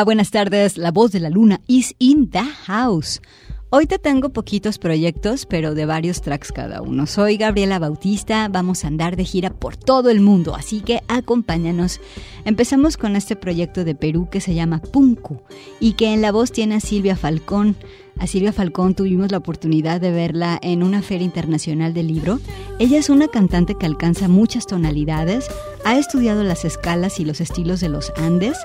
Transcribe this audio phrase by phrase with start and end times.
[0.00, 0.78] Buenas tardes.
[0.78, 3.20] La voz de la luna is in the house.
[3.68, 7.06] Hoy te tengo poquitos proyectos, pero de varios tracks cada uno.
[7.06, 12.00] Soy Gabriela Bautista, vamos a andar de gira por todo el mundo, así que acompáñanos.
[12.44, 15.42] Empezamos con este proyecto de Perú que se llama Punku
[15.78, 17.76] y que en la voz tiene a Silvia Falcón.
[18.18, 22.40] A Silvia Falcón tuvimos la oportunidad de verla en una feria internacional del libro.
[22.78, 25.48] Ella es una cantante que alcanza muchas tonalidades,
[25.84, 28.56] ha estudiado las escalas y los estilos de los Andes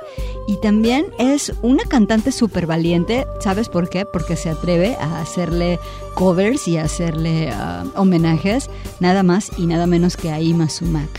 [0.48, 3.26] y también es una cantante súper valiente.
[3.40, 4.06] ¿Sabes por qué?
[4.06, 5.80] Porque se atreve a hacerle
[6.14, 8.70] covers y a hacerle ah, homenajes
[9.00, 11.10] nada más y nada menos que a Ima Sumac.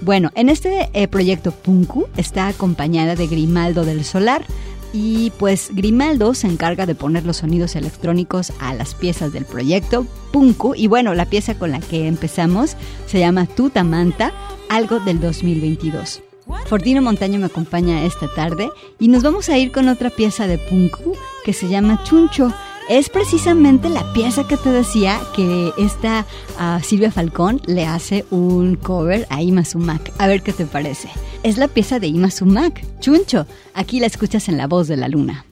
[0.00, 4.44] Bueno, en este eh, proyecto Punku está acompañada de Grimaldo del Solar,
[4.92, 10.06] y pues Grimaldo se encarga de poner los sonidos electrónicos a las piezas del proyecto
[10.32, 10.74] Punku.
[10.74, 12.76] Y bueno, la pieza con la que empezamos
[13.06, 14.32] se llama Tutamanta,
[14.68, 16.22] algo del 2022.
[16.66, 20.58] Fortino Montaño me acompaña esta tarde y nos vamos a ir con otra pieza de
[20.58, 21.14] Punku
[21.44, 22.52] que se llama Chuncho
[22.88, 26.24] es precisamente la pieza que te decía que esta
[26.58, 30.12] uh, Silvia Falcón le hace un cover a Ima Sumac.
[30.18, 31.08] A ver qué te parece.
[31.42, 33.46] Es la pieza de Ima Sumac, Chuncho.
[33.74, 35.44] Aquí la escuchas en la voz de la luna.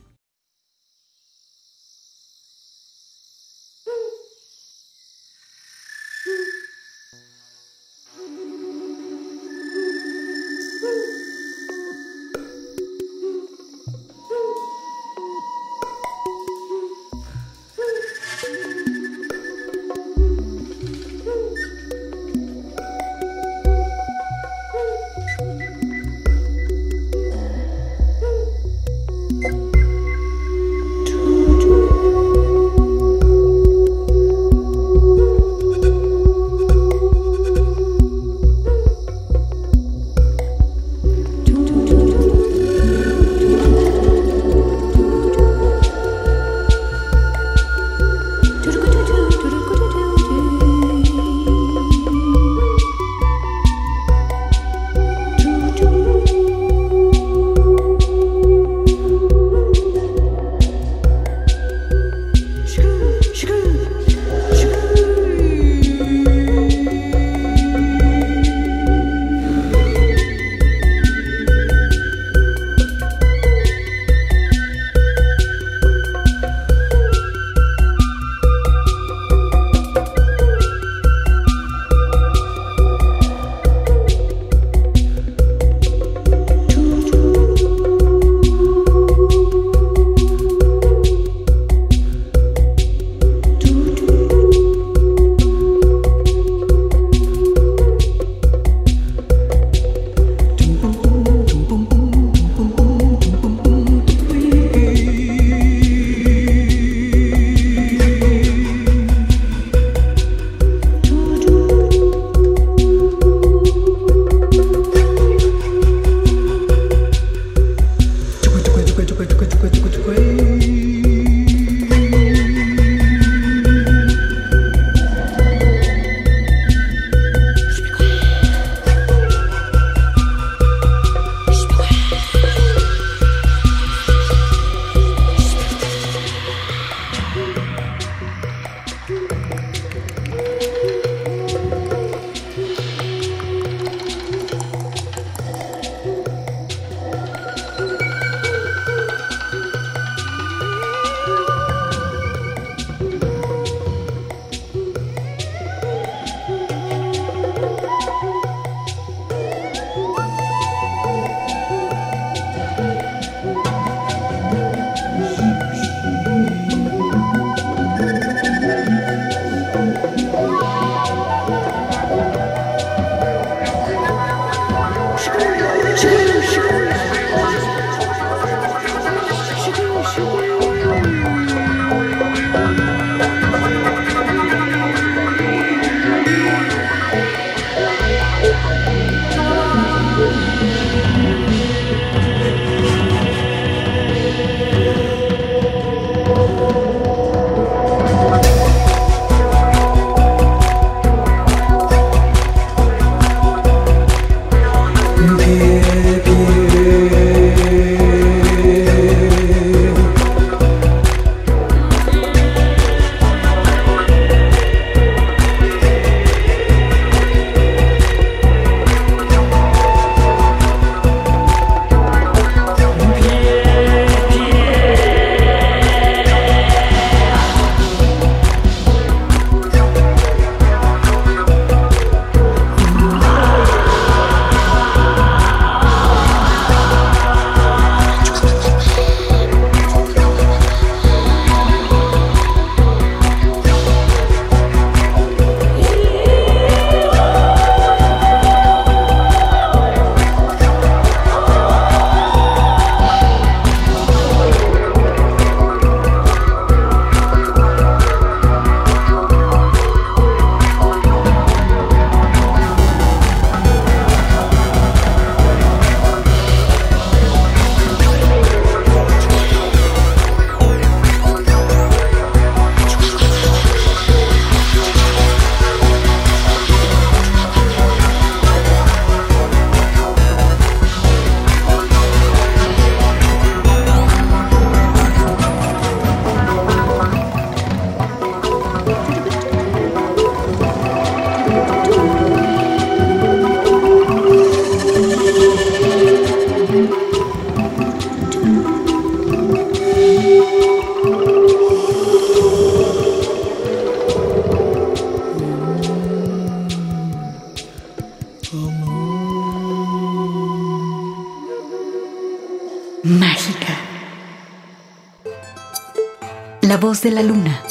[317.01, 317.66] De la luna.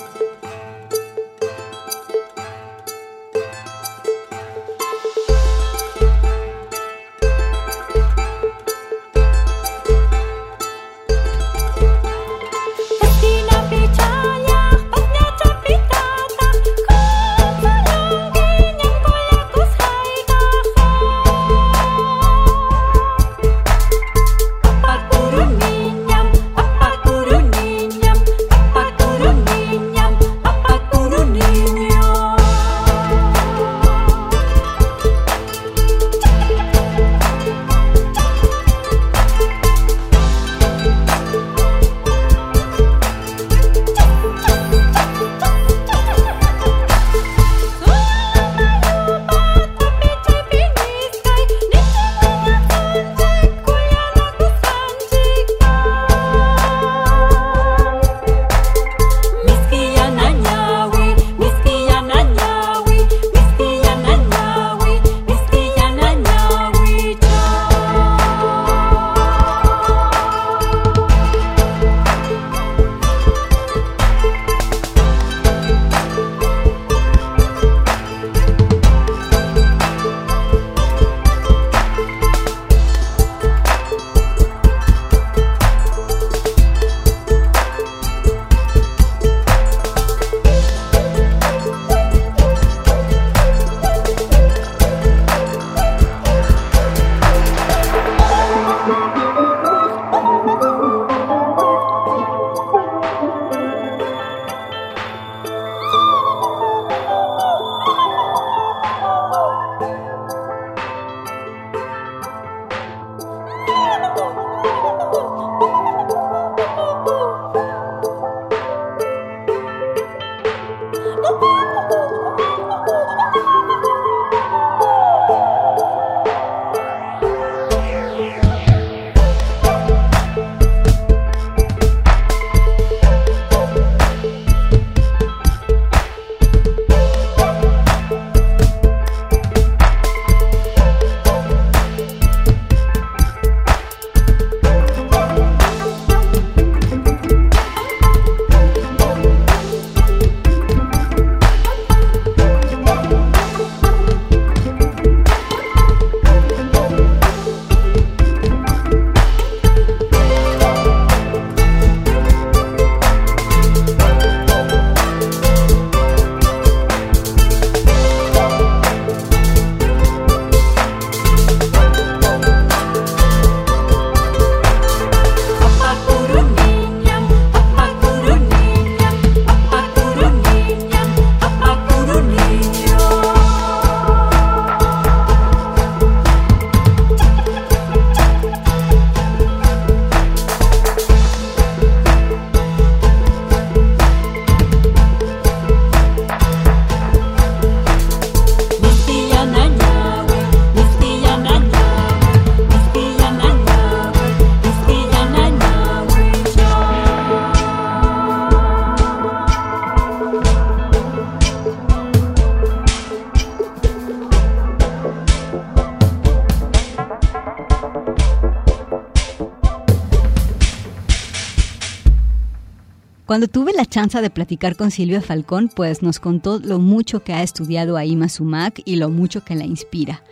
[224.06, 228.28] Chance de platicar con Silvia Falcón, pues nos contó lo mucho que ha estudiado Aima
[228.28, 230.22] Sumac y lo mucho que la inspira.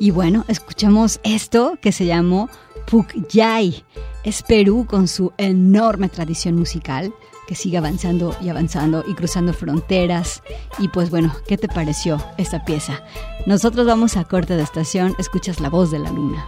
[0.00, 2.48] Y bueno, escuchamos esto que se llamó
[2.90, 3.84] Pukyay.
[4.24, 7.14] Es Perú con su enorme tradición musical
[7.46, 10.42] que sigue avanzando y avanzando y cruzando fronteras.
[10.78, 13.02] Y pues bueno, ¿qué te pareció esta pieza?
[13.46, 16.44] Nosotros vamos a corte de estación, escuchas la voz de la luna.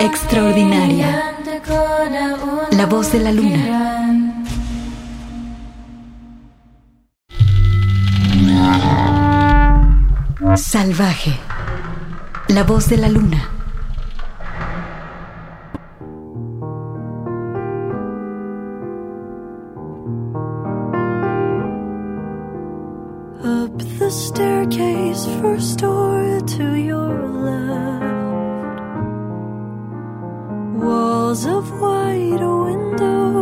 [0.00, 1.36] Extraordinaria.
[2.70, 4.29] La voz de la luna.
[10.56, 11.38] Salvaje.
[12.48, 13.38] La voz de la luna.
[23.42, 27.14] Up the staircase, first door to your
[27.46, 28.04] left.
[30.82, 33.39] Walls of white window,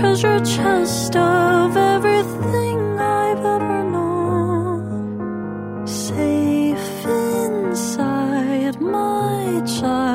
[0.00, 5.86] treasure chest of everything I've ever known.
[5.86, 10.05] Safe inside my childhood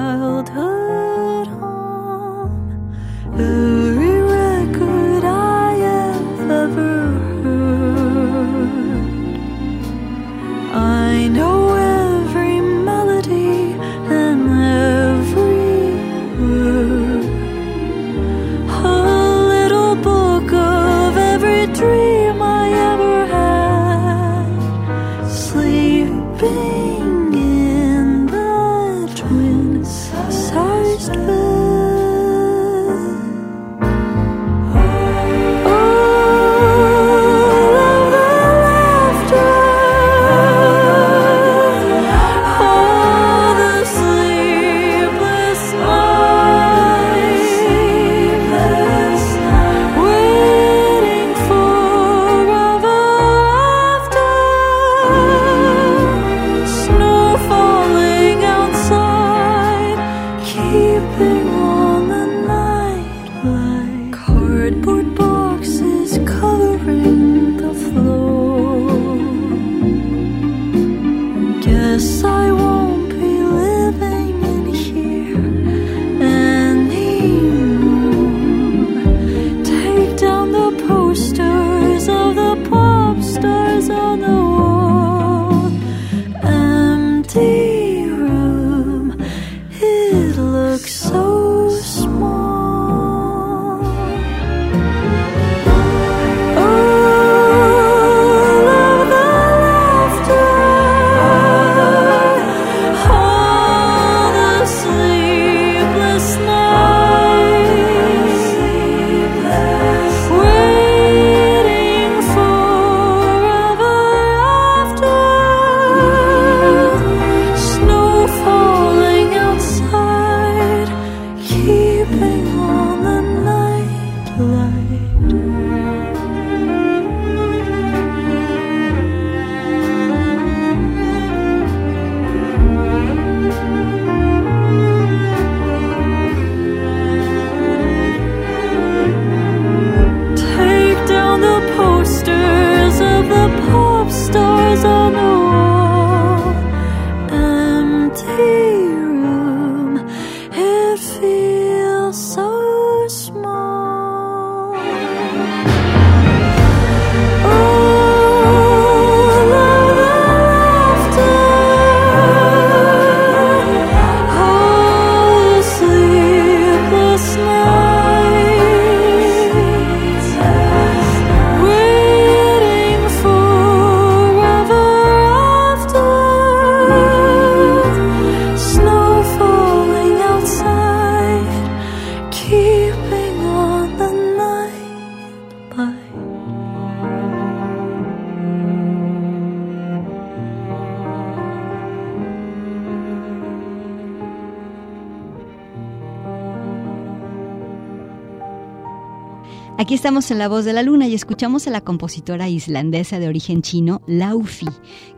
[200.02, 203.62] estamos en La Voz de la Luna y escuchamos a la compositora islandesa de origen
[203.62, 204.66] chino, Laufi,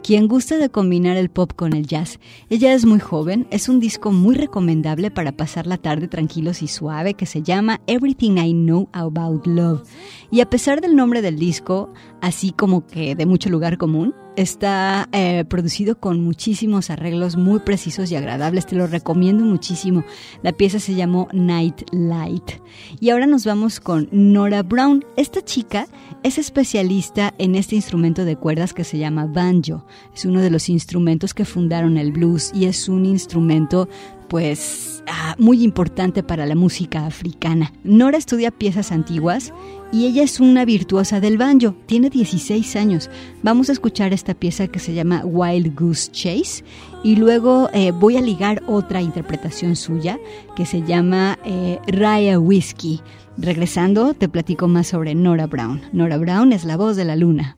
[0.03, 2.19] quien gusta de combinar el pop con el jazz.
[2.49, 6.67] Ella es muy joven, es un disco muy recomendable para pasar la tarde tranquilos y
[6.67, 9.87] suave que se llama Everything I Know About Love.
[10.31, 15.07] Y a pesar del nombre del disco, así como que de mucho lugar común, está
[15.11, 18.65] eh, producido con muchísimos arreglos muy precisos y agradables.
[18.65, 20.03] Te lo recomiendo muchísimo.
[20.41, 22.51] La pieza se llamó Night Light.
[22.99, 25.05] Y ahora nos vamos con Nora Brown.
[25.17, 25.87] Esta chica
[26.23, 29.85] es especialista en este instrumento de cuerdas que se llama banjo.
[30.15, 33.87] Es uno de los instrumentos que fundaron el blues y es un instrumento
[34.27, 37.73] pues ah, muy importante para la música africana.
[37.83, 39.53] Nora estudia piezas antiguas
[39.91, 41.75] y ella es una virtuosa del banjo.
[41.85, 43.09] Tiene 16 años.
[43.43, 46.63] Vamos a escuchar esta pieza que se llama Wild Goose Chase
[47.03, 50.19] y luego eh, voy a ligar otra interpretación suya
[50.55, 53.01] que se llama eh, Raya Whiskey.
[53.37, 55.81] Regresando, te platico más sobre Nora Brown.
[55.91, 57.57] Nora Brown es la voz de la luna.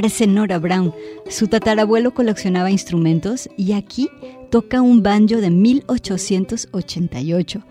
[0.00, 0.94] Aparece Nora Brown.
[1.28, 4.08] Su tatarabuelo coleccionaba instrumentos y aquí
[4.50, 7.62] toca un banjo de 1888.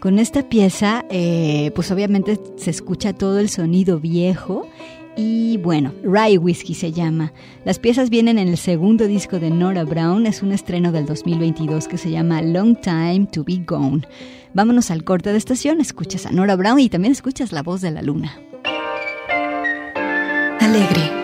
[0.00, 4.66] Con esta pieza, eh, pues obviamente se escucha todo el sonido viejo
[5.14, 7.34] y bueno, Rye Whiskey se llama.
[7.66, 11.86] Las piezas vienen en el segundo disco de Nora Brown, es un estreno del 2022
[11.86, 14.08] que se llama Long Time to Be Gone.
[14.54, 17.90] Vámonos al corte de estación, escuchas a Nora Brown y también escuchas la voz de
[17.90, 18.40] la luna.
[20.60, 21.23] Alegre,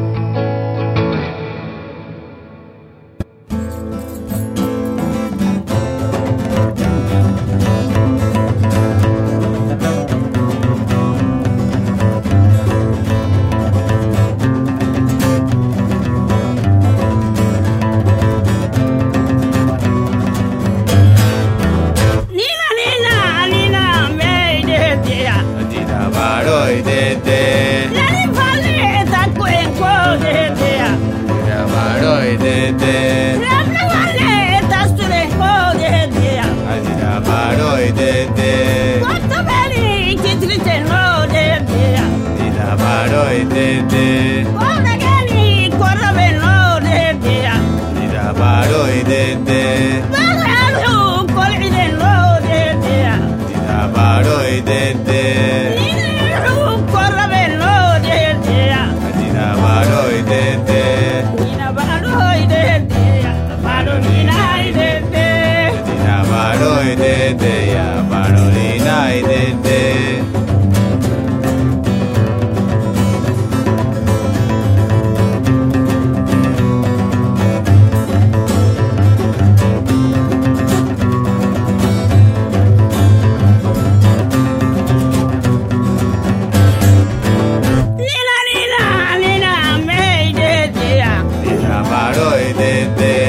[92.53, 93.20] de, de.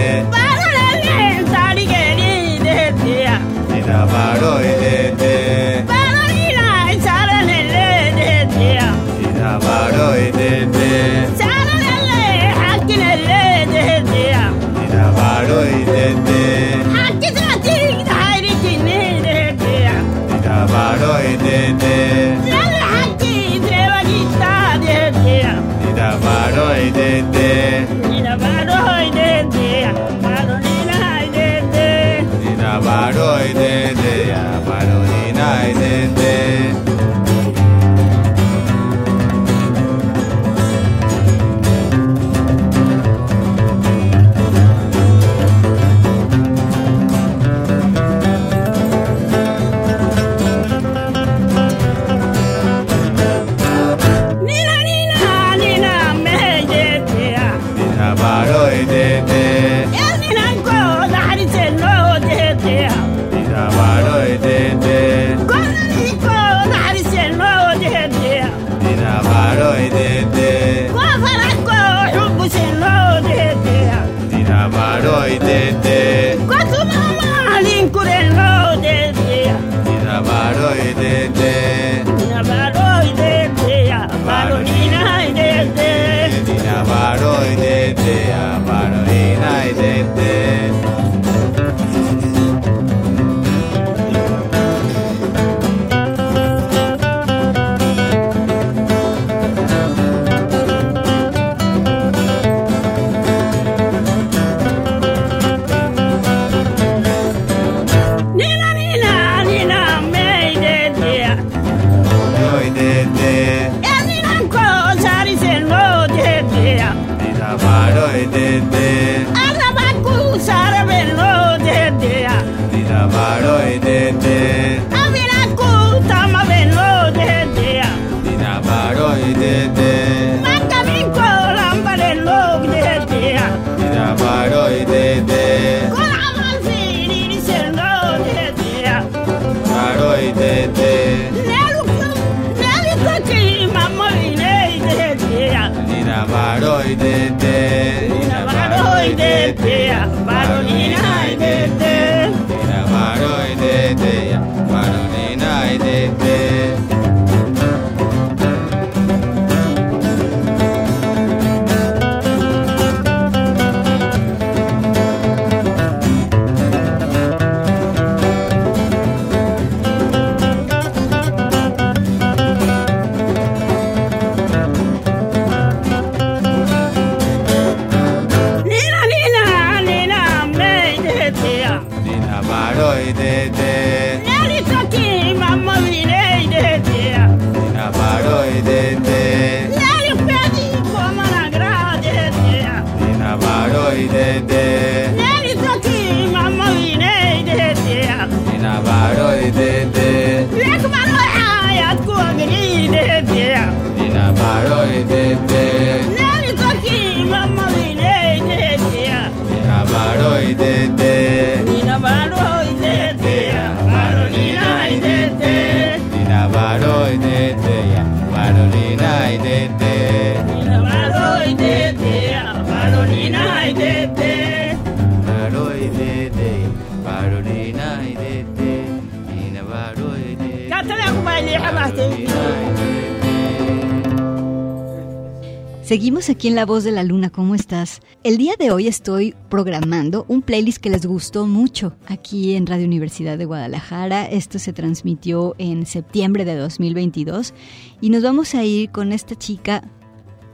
[235.92, 238.00] Seguimos aquí en La Voz de la Luna, ¿cómo estás?
[238.24, 242.86] El día de hoy estoy programando un playlist que les gustó mucho aquí en Radio
[242.86, 244.24] Universidad de Guadalajara.
[244.24, 247.52] Esto se transmitió en septiembre de 2022
[248.00, 249.84] y nos vamos a ir con esta chica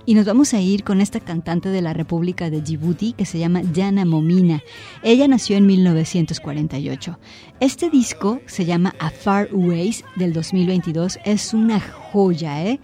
[0.08, 3.38] y nos vamos a ir con esta cantante de la República de Djibouti que se
[3.38, 4.62] llama Jana Momina.
[5.02, 7.18] Ella nació en 1948.
[7.60, 11.18] Este disco se llama A Far Ways del 2022.
[11.26, 12.80] Es una joya, ¿eh?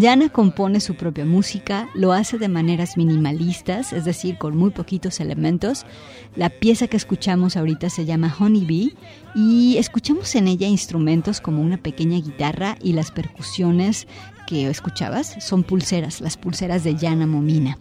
[0.00, 5.18] Jana compone su propia música, lo hace de maneras minimalistas, es decir, con muy poquitos
[5.18, 5.84] elementos.
[6.36, 8.94] La pieza que escuchamos ahorita se llama Honey Bee
[9.34, 14.06] y escuchamos en ella instrumentos como una pequeña guitarra y las percusiones
[14.48, 17.76] que escuchabas son pulseras, las pulseras de Yana Momina.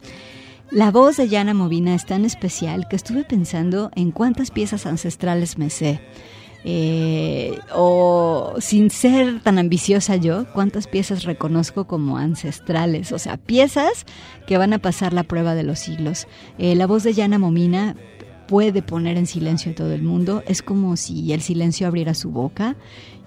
[0.69, 5.57] La voz de Yana Movina es tan especial que estuve pensando en cuántas piezas ancestrales
[5.57, 6.01] me sé.
[6.65, 14.05] Eh, o sin ser tan ambiciosa yo, cuántas piezas reconozco como ancestrales, o sea, piezas
[14.45, 16.27] que van a pasar la prueba de los siglos.
[16.57, 17.95] Eh, la voz de Yana Momina
[18.47, 22.31] puede poner en silencio a todo el mundo, es como si el silencio abriera su
[22.31, 22.75] boca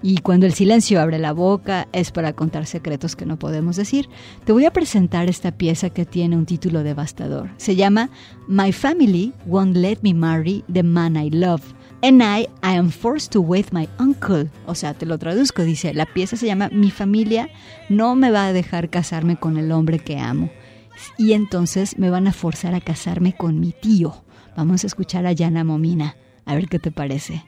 [0.03, 4.09] y cuando el silencio abre la boca es para contar secretos que no podemos decir.
[4.45, 7.51] Te voy a presentar esta pieza que tiene un título devastador.
[7.57, 8.09] Se llama
[8.47, 11.61] My Family Won't Let Me Marry the Man I Love.
[12.03, 14.49] And I, I am forced to wait my uncle.
[14.65, 17.49] O sea, te lo traduzco, dice, la pieza se llama Mi familia
[17.89, 20.49] no me va a dejar casarme con el hombre que amo.
[21.19, 24.23] Y entonces me van a forzar a casarme con mi tío.
[24.55, 26.15] Vamos a escuchar a Yana Momina.
[26.45, 27.43] A ver qué te parece.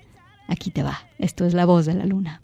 [0.47, 1.07] Aquí te va.
[1.17, 2.41] Esto es la voz de la luna.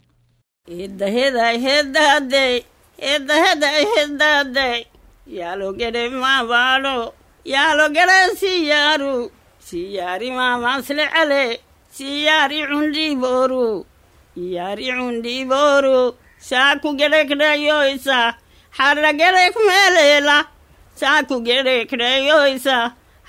[5.26, 10.82] Ya lo quiere más balo, ya lo quiere siyaru, siyari mama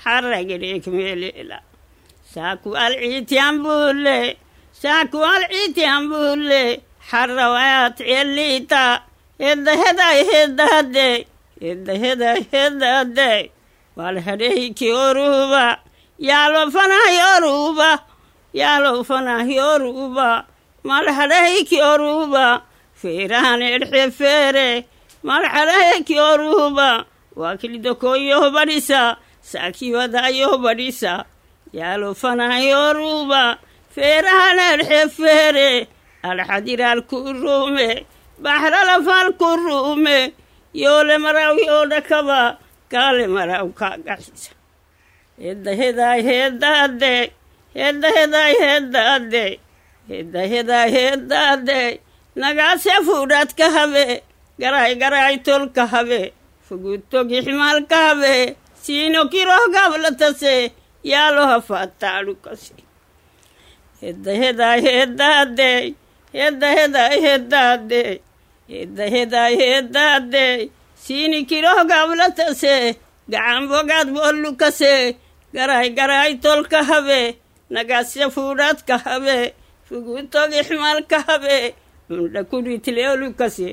[0.04, 1.58] harragirek meelila
[2.34, 4.18] saakuwal ciitiyan buulle
[4.82, 6.62] saakuwal ciitiyan buulle
[7.10, 8.82] harrawayaat yelliita
[9.42, 11.08] heddaheday heddahadde
[11.62, 13.30] heddaheday heddahadde
[13.96, 15.64] wal hadheyki oruuba
[16.28, 17.90] yaalo fanah yoruuba
[18.60, 20.28] yaalo fanah yoruuba
[20.88, 22.46] mal hadheyki oruuba
[23.00, 24.68] feerahan edhe feere.
[26.32, 27.04] Oruuba
[27.36, 28.50] waa kilidokoyoho
[29.50, 31.12] saakiibadayo badhisa
[31.78, 33.42] yaalufanayoruuba
[33.94, 35.68] feerahaladhxefeere
[36.30, 37.88] alxadiraalku ruume
[38.44, 40.18] baxralafaalku ruume
[40.82, 42.40] yoole maraw yoo dhakaba
[42.92, 44.52] gaale maraw kaa gaxisa
[45.42, 47.12] heeddahedaay heeddaade
[47.78, 49.44] heeddahedaay heeddaade
[50.08, 51.80] heeddahedaay heeddaade
[53.06, 54.04] fuudhaad ka habe
[54.60, 56.20] garaay garaay tol ka habe
[56.68, 58.34] fugudtogixmaal ka habe
[58.84, 60.54] sino quiero gablatase
[61.12, 62.62] yaaloha faataalukas
[64.02, 65.84] hedda heday heddaadey
[66.38, 68.10] hedda heday heddaadey
[68.72, 70.58] hedda heday heddaadey
[71.04, 72.74] sini kiroh gablatase
[73.32, 74.92] gacan bogaad boolukase
[75.56, 77.20] garay garay tolka habe
[77.74, 78.26] nagasya
[78.88, 79.36] ka habe
[79.86, 81.56] fugutog ixmaalka habe
[82.08, 83.70] cundha kuritleolukase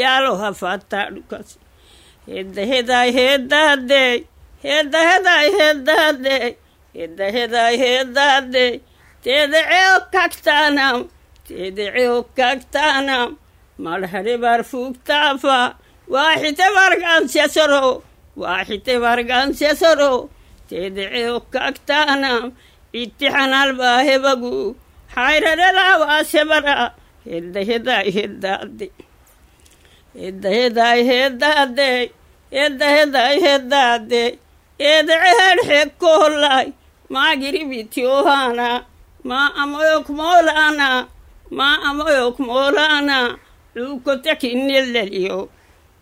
[0.00, 1.48] yaaloha faataalukas
[2.32, 4.14] hedda heday heddaadey
[4.64, 6.36] hedahedai hedade
[6.96, 8.66] hedaheday hedade
[9.24, 10.96] teedaceo kagtaanam
[11.48, 13.28] teedaceo kagtaanam
[13.84, 15.58] marhare bar fugtaafa
[16.14, 17.84] waaxite bargansesoro
[18.42, 20.12] waaxite bargansesoro
[20.70, 22.44] teedaceo kagtaanam
[23.00, 24.54] ittixanal baahebagu
[25.14, 26.74] xayrarelaa waasebara
[27.30, 28.86] hedaheday hedade
[30.20, 31.88] hedaheday hedade
[32.56, 34.22] hedaheday hedade
[34.78, 35.90] eedaceheedh xeeg
[37.12, 38.68] maa giribitiohaana
[39.28, 40.88] maa amoyok moolaana
[41.58, 43.18] maa amoyok moolaana
[43.74, 45.38] dhuukotakinnelleliyo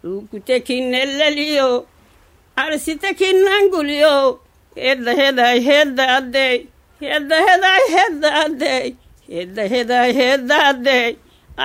[0.02, 1.68] dhuukutakinnelleliyo
[2.62, 4.14] arsitakinnanguliyo
[4.84, 6.56] heddahedaay heddaaddey
[7.00, 8.86] heddahedaay heddaaddey
[9.34, 11.08] heddahedaay heddaaddey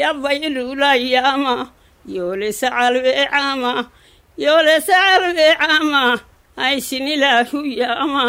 [0.00, 1.54] yabayluulayaama
[2.14, 3.72] yoolesa calweecaama
[4.44, 4.96] yoolesa
[6.56, 8.24] aysinilaahu yaama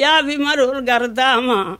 [0.00, 1.78] yaabi marul gardaama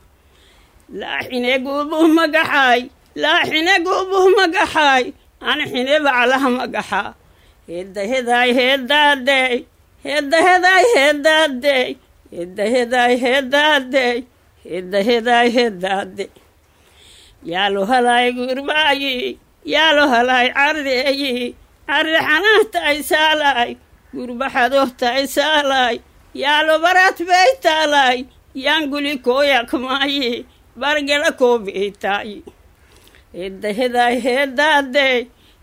[0.99, 2.81] laaxine guubuh magaxaay
[3.23, 5.05] laaxine guubuh magaxaay
[5.51, 7.01] anxine baclaha magaxa
[7.69, 9.55] heedahedaay heedaadeey
[10.05, 11.89] heedahedaay heedaadeey
[12.33, 14.17] heedahedaay heedaadeey
[14.65, 16.25] heedahedaay heedaade
[17.45, 19.13] yaalo yaaluhalay gurbaayi
[19.73, 21.55] yaaluhalay carreeyi
[21.87, 23.71] carre xanaahtaay saalay
[24.13, 25.95] gurba xadohtaay saalay
[26.43, 28.17] yaalo baraad beytaalay
[28.65, 30.45] yaanguli kooyakmaayi
[30.81, 32.37] bargela koobeytaayi
[33.37, 35.17] hedda hedaay heeddaadey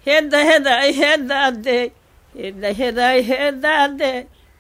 [0.06, 1.84] hedda hedaay heeddaadey
[2.40, 4.18] hedda hedaay heeddaadey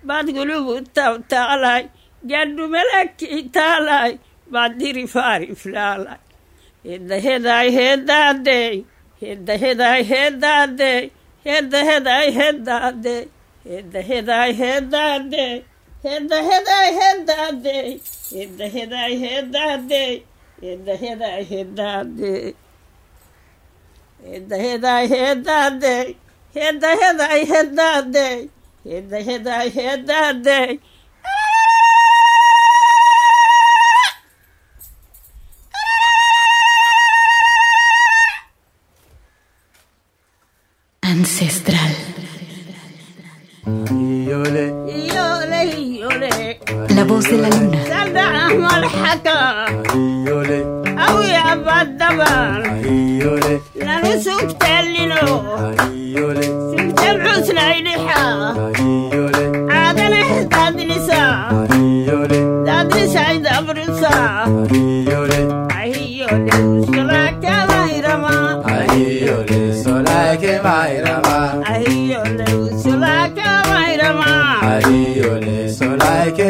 [0.08, 1.82] gaddhumelakii tabtaalay
[2.30, 4.12] gadhumelakii taalay
[4.52, 6.20] baddiri faariflaalay
[6.82, 8.84] Hit the head I had that day.
[9.16, 11.12] Hit the head I had that day.
[11.44, 13.28] Hit the head I had that day.
[13.62, 15.64] Hit the head I had that day.
[16.02, 18.00] Hit the head I had that day.
[18.30, 20.24] Hit the head I had that day.
[20.60, 22.54] Hit the head I had that day.
[24.24, 26.16] Hit the head I had that day.
[26.52, 28.48] Hit the head I had that day.
[28.84, 30.80] Hit the head I had that day.
[41.22, 41.78] ancestral.
[46.88, 47.92] La voz de la luna.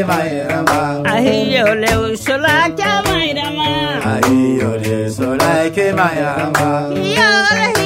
[0.02, 1.02] ole mairama.
[1.04, 3.68] Ahi ole usola ka mairama.
[4.12, 6.90] Ahi ole sola ke mairama.
[7.16, 7.81] Yo.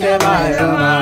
[0.00, 0.99] Jai Jai Bhairava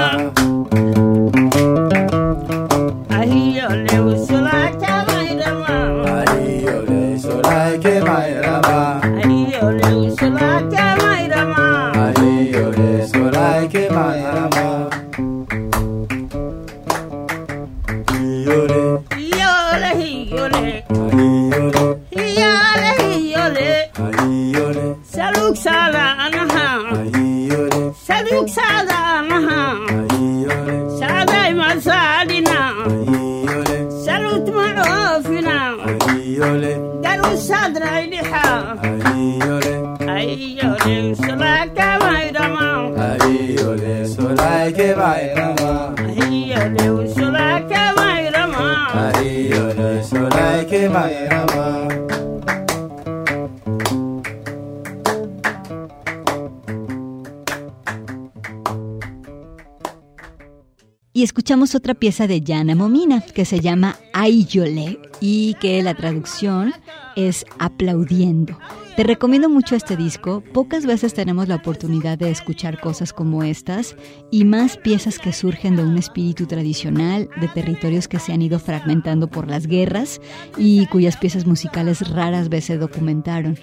[61.49, 66.74] escuchamos otra pieza de Yana Momina que se llama Ayole y que la traducción
[67.16, 68.59] es aplaudiendo.
[68.99, 70.42] Te recomiendo mucho este disco.
[70.53, 73.94] Pocas veces tenemos la oportunidad de escuchar cosas como estas
[74.32, 78.59] y más piezas que surgen de un espíritu tradicional, de territorios que se han ido
[78.59, 80.20] fragmentando por las guerras
[80.57, 83.57] y cuyas piezas musicales raras veces documentaron.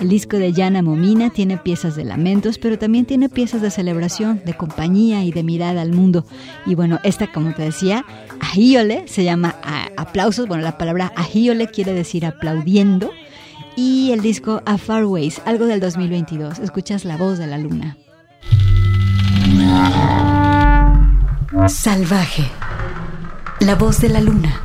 [0.00, 4.42] El disco de Yana Momina tiene piezas de lamentos, pero también tiene piezas de celebración,
[4.44, 6.26] de compañía y de mirada al mundo.
[6.66, 8.04] Y bueno, esta, como te decía,
[8.40, 9.54] ajíole se llama
[9.96, 10.48] aplausos.
[10.48, 13.12] Bueno, la palabra ajíole quiere decir aplaudiendo.
[13.76, 16.58] Y el disco A Far Ways, algo del 2022.
[16.58, 17.96] Escuchas la voz de la luna.
[21.68, 22.50] Salvaje.
[23.60, 24.60] La voz de la luna.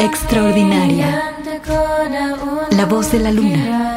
[0.00, 1.34] Extraordinaria.
[2.70, 3.88] La voz de la luna.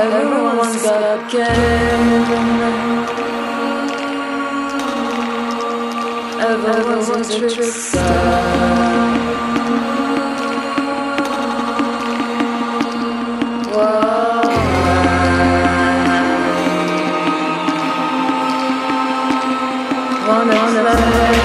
[0.00, 2.24] Everyone's got a game.
[6.40, 9.20] Everyone's electric sound.
[20.26, 21.39] One, one, one, one.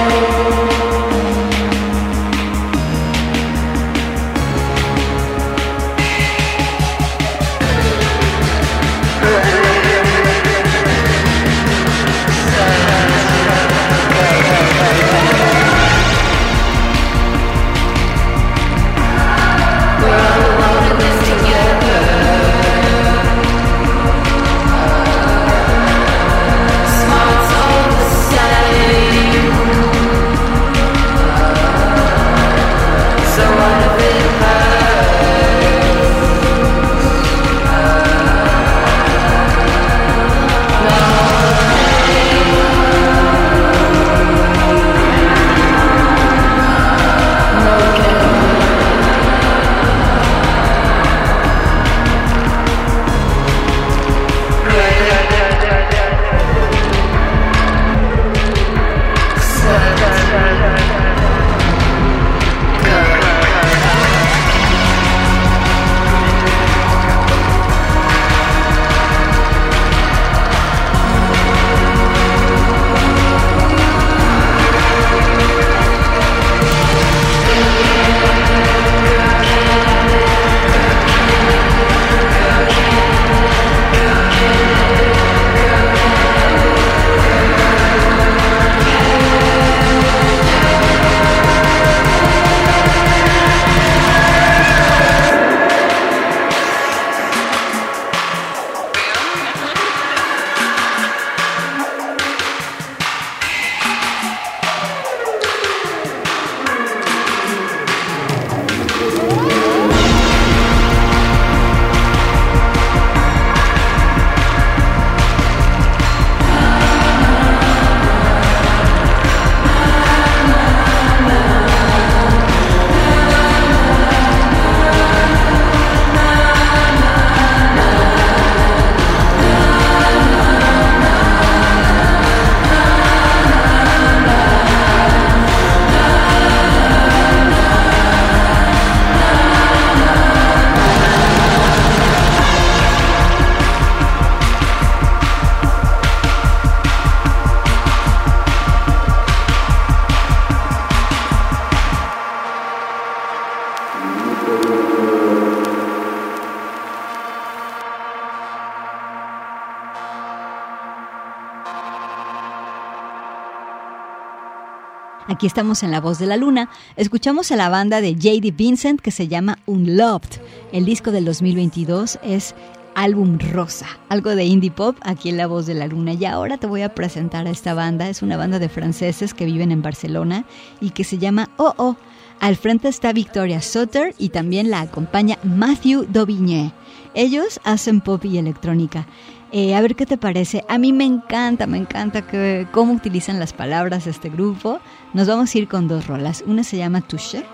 [165.36, 166.70] Aquí estamos en La Voz de la Luna.
[166.96, 168.52] Escuchamos a la banda de J.D.
[168.52, 170.40] Vincent que se llama Unloved.
[170.72, 172.54] El disco del 2022 es
[172.94, 176.14] Álbum Rosa, algo de indie pop aquí en La Voz de la Luna.
[176.14, 178.08] Y ahora te voy a presentar a esta banda.
[178.08, 180.46] Es una banda de franceses que viven en Barcelona
[180.80, 181.96] y que se llama Oh Oh.
[182.40, 186.72] Al frente está Victoria Sutter y también la acompaña Matthew Daubigné.
[187.12, 189.06] Ellos hacen pop y electrónica.
[189.52, 190.64] Eh, a ver qué te parece.
[190.68, 194.80] A mí me encanta, me encanta que, cómo utilizan las palabras este grupo.
[195.14, 196.44] Nos vamos a ir con dos rolas.
[196.46, 197.44] Una se llama Touche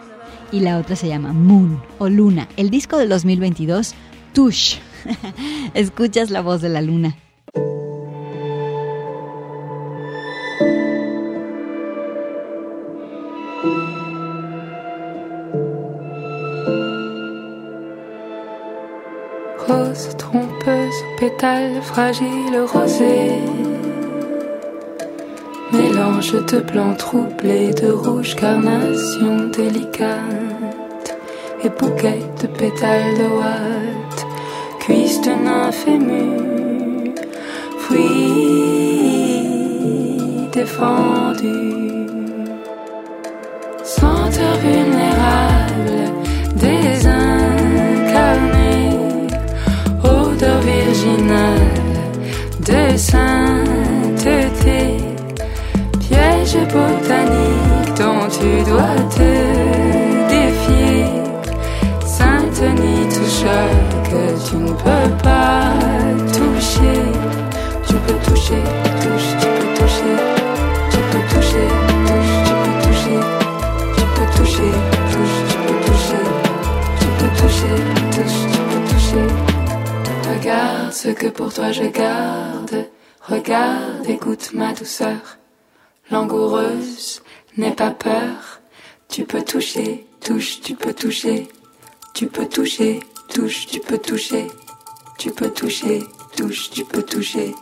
[0.51, 2.49] y la otra se llama Moon o Luna.
[2.57, 3.95] El disco del 2022,
[4.33, 4.79] Touche.
[5.75, 7.17] Escuchas la voz de la luna.
[20.93, 23.41] Trompeuse, pétale fragile rosée.
[25.73, 31.19] Mélange de blanc troublé, de rouge carnation délicate.
[31.65, 34.27] Et bouquet de pétales de ouate,
[34.81, 37.15] cuisse de nymphe émue,
[37.79, 39.49] fruit
[40.53, 42.02] défendu.
[58.63, 59.31] Tu dois te
[60.29, 61.05] défier,
[62.07, 63.71] sainte ni toucher
[64.05, 65.73] que tu ne peux pas
[66.33, 66.99] toucher.
[67.87, 68.63] Tu peux toucher,
[69.03, 70.17] touche, tu peux toucher,
[70.91, 71.67] tu peux toucher,
[72.07, 73.21] touche, tu peux toucher,
[73.97, 74.73] tu peux toucher,
[75.13, 76.23] touche, tu peux toucher,
[77.01, 77.77] tu peux toucher,
[78.15, 79.27] touche, tu peux toucher.
[80.33, 82.87] Regarde ce que pour toi je garde.
[83.29, 85.39] Regarde, écoute ma douceur.
[86.11, 87.23] Langoureuse,
[87.57, 88.52] n'aie pas peur.
[89.13, 91.47] Tu peux toucher, touche, tu peux toucher.
[92.15, 92.99] Tu peux toucher,
[93.29, 94.47] touche, tu peux toucher.
[95.19, 96.03] Tu peux toucher,
[96.35, 97.55] touche, tu peux toucher.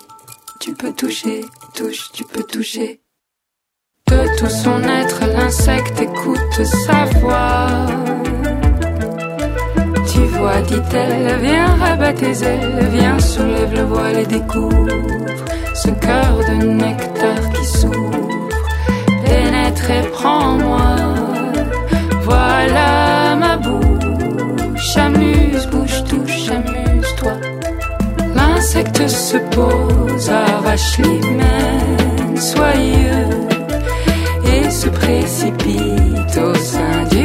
[0.61, 1.41] Tu peux toucher,
[1.75, 3.01] touche, tu peux toucher.
[4.07, 7.67] De tout son être, l'insecte écoute sa voix.
[10.13, 14.87] Tu vois, dit-elle, viens rabat tes ailes, viens soulève le voile et découvre
[15.75, 18.29] ce cœur de nectar qui s'ouvre.
[19.25, 21.20] Pénètre et prends-moi,
[22.31, 24.97] voilà ma bouche.
[25.07, 27.35] Amuse, bouche, touche, amuse-toi.
[28.35, 33.31] L'insecte se pose, arrache l'hymen, soyeux,
[34.53, 37.20] et se précipite au sein du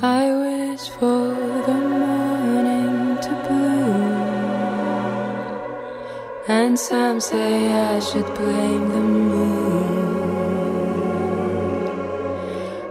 [0.00, 1.34] I wish for
[1.68, 4.12] the morning to bloom.
[6.48, 9.98] And some say I should blame the moon.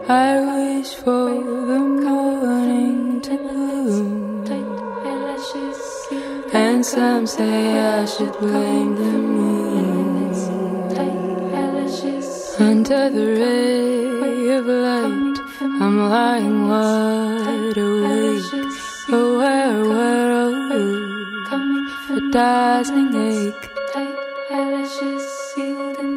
[0.07, 1.29] I wish for
[1.69, 2.16] the moon.
[6.77, 10.31] And some say I should blame the moon.
[12.59, 15.37] Under the ray of light,
[15.81, 18.53] I'm lying wide awake,
[19.09, 20.53] aware, aware of
[22.17, 23.65] a dazzling ache.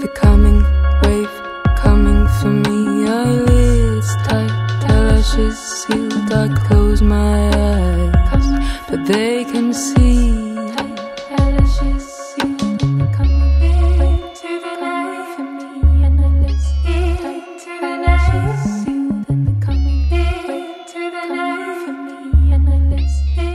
[0.04, 0.60] The coming
[1.02, 1.36] wave
[1.84, 4.52] coming for me, eyelids tight,
[4.90, 6.30] eyelashes sealed.
[6.30, 8.48] I close my eyes,
[8.90, 10.49] but they can see.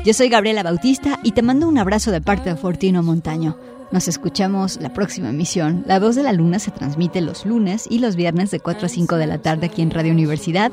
[0.06, 3.58] Yo soy Gabriela Bautista y te mando un abrazo de parte de Fortino Montaño.
[3.90, 5.84] Nos escuchamos la próxima emisión.
[5.88, 8.90] La Voz de la Luna se transmite los lunes y los viernes de 4 a
[8.90, 10.72] 5 de la tarde aquí en Radio Universidad,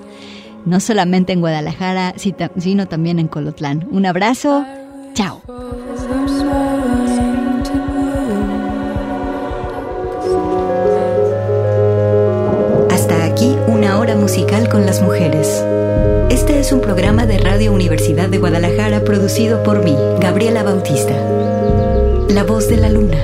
[0.66, 2.12] no solamente en Guadalajara,
[2.58, 3.88] sino también en Colotlán.
[3.90, 4.66] Un abrazo,
[5.14, 5.40] chao.
[12.90, 15.64] Hasta aquí una hora musical con las mujeres.
[16.32, 21.12] Este es un programa de Radio Universidad de Guadalajara producido por mí, Gabriela Bautista.
[22.30, 23.18] La voz de la luna.